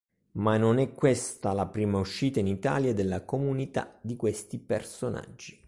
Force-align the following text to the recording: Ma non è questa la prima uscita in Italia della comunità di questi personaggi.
Ma 0.31 0.57
non 0.57 0.79
è 0.79 0.93
questa 0.93 1.53
la 1.53 1.67
prima 1.67 1.99
uscita 1.99 2.39
in 2.39 2.47
Italia 2.47 2.91
della 2.91 3.21
comunità 3.23 3.99
di 4.01 4.15
questi 4.15 4.57
personaggi. 4.57 5.59